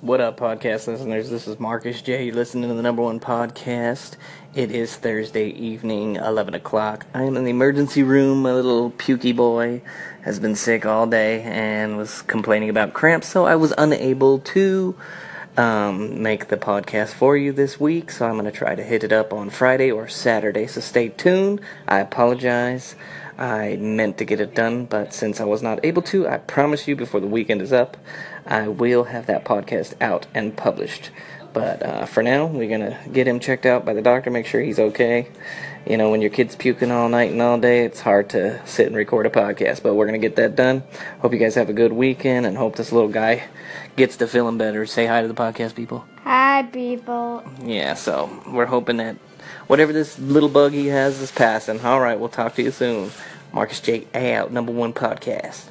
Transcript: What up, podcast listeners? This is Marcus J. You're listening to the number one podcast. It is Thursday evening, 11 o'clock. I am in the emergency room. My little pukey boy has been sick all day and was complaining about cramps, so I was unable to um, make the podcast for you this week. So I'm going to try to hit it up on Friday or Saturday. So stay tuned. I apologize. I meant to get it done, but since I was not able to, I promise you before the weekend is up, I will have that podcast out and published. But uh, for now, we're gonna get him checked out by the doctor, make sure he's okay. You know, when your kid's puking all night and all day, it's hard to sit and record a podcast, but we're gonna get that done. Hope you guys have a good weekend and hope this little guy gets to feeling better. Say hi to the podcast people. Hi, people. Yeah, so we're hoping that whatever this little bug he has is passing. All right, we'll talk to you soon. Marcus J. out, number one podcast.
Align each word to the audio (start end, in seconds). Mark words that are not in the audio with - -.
What 0.00 0.20
up, 0.20 0.38
podcast 0.38 0.86
listeners? 0.86 1.28
This 1.28 1.48
is 1.48 1.58
Marcus 1.58 2.00
J. 2.00 2.26
You're 2.26 2.34
listening 2.36 2.68
to 2.68 2.74
the 2.76 2.82
number 2.82 3.02
one 3.02 3.18
podcast. 3.18 4.14
It 4.54 4.70
is 4.70 4.94
Thursday 4.94 5.48
evening, 5.48 6.14
11 6.14 6.54
o'clock. 6.54 7.06
I 7.12 7.24
am 7.24 7.36
in 7.36 7.42
the 7.42 7.50
emergency 7.50 8.04
room. 8.04 8.42
My 8.42 8.52
little 8.52 8.92
pukey 8.92 9.34
boy 9.34 9.82
has 10.22 10.38
been 10.38 10.54
sick 10.54 10.86
all 10.86 11.08
day 11.08 11.42
and 11.42 11.96
was 11.96 12.22
complaining 12.22 12.68
about 12.68 12.92
cramps, 12.92 13.26
so 13.26 13.44
I 13.44 13.56
was 13.56 13.74
unable 13.76 14.38
to 14.38 14.94
um, 15.58 16.22
make 16.22 16.48
the 16.48 16.56
podcast 16.56 17.12
for 17.14 17.36
you 17.36 17.52
this 17.52 17.80
week. 17.80 18.12
So 18.12 18.26
I'm 18.26 18.34
going 18.34 18.44
to 18.44 18.52
try 18.52 18.76
to 18.76 18.82
hit 18.82 19.02
it 19.02 19.12
up 19.12 19.32
on 19.32 19.50
Friday 19.50 19.90
or 19.90 20.06
Saturday. 20.06 20.68
So 20.68 20.80
stay 20.80 21.08
tuned. 21.08 21.60
I 21.88 21.98
apologize. 21.98 22.94
I 23.36 23.76
meant 23.76 24.18
to 24.18 24.24
get 24.24 24.40
it 24.40 24.54
done, 24.54 24.86
but 24.86 25.12
since 25.12 25.40
I 25.40 25.44
was 25.44 25.62
not 25.62 25.84
able 25.84 26.02
to, 26.02 26.28
I 26.28 26.38
promise 26.38 26.88
you 26.88 26.96
before 26.96 27.20
the 27.20 27.28
weekend 27.28 27.62
is 27.62 27.72
up, 27.72 27.96
I 28.46 28.66
will 28.66 29.04
have 29.04 29.26
that 29.26 29.44
podcast 29.44 29.94
out 30.00 30.26
and 30.34 30.56
published. 30.56 31.10
But 31.52 31.82
uh, 31.82 32.06
for 32.06 32.22
now, 32.22 32.46
we're 32.46 32.68
gonna 32.68 32.98
get 33.12 33.26
him 33.26 33.40
checked 33.40 33.66
out 33.66 33.84
by 33.84 33.94
the 33.94 34.02
doctor, 34.02 34.30
make 34.30 34.46
sure 34.46 34.60
he's 34.60 34.78
okay. 34.78 35.28
You 35.86 35.96
know, 35.96 36.10
when 36.10 36.20
your 36.20 36.30
kid's 36.30 36.54
puking 36.54 36.90
all 36.90 37.08
night 37.08 37.30
and 37.30 37.40
all 37.40 37.58
day, 37.58 37.84
it's 37.84 38.00
hard 38.00 38.30
to 38.30 38.64
sit 38.66 38.86
and 38.86 38.96
record 38.96 39.26
a 39.26 39.30
podcast, 39.30 39.82
but 39.82 39.94
we're 39.94 40.06
gonna 40.06 40.18
get 40.18 40.36
that 40.36 40.54
done. 40.56 40.82
Hope 41.20 41.32
you 41.32 41.38
guys 41.38 41.54
have 41.54 41.70
a 41.70 41.72
good 41.72 41.92
weekend 41.92 42.46
and 42.46 42.56
hope 42.56 42.76
this 42.76 42.92
little 42.92 43.08
guy 43.08 43.44
gets 43.96 44.16
to 44.18 44.26
feeling 44.26 44.58
better. 44.58 44.84
Say 44.86 45.06
hi 45.06 45.22
to 45.22 45.28
the 45.28 45.34
podcast 45.34 45.74
people. 45.74 46.04
Hi, 46.24 46.62
people. 46.64 47.42
Yeah, 47.64 47.94
so 47.94 48.30
we're 48.46 48.66
hoping 48.66 48.98
that 48.98 49.16
whatever 49.66 49.92
this 49.92 50.18
little 50.18 50.48
bug 50.48 50.72
he 50.72 50.88
has 50.88 51.20
is 51.20 51.32
passing. 51.32 51.80
All 51.80 52.00
right, 52.00 52.18
we'll 52.18 52.28
talk 52.28 52.54
to 52.56 52.62
you 52.62 52.70
soon. 52.70 53.10
Marcus 53.52 53.80
J. 53.80 54.06
out, 54.14 54.52
number 54.52 54.72
one 54.72 54.92
podcast. 54.92 55.68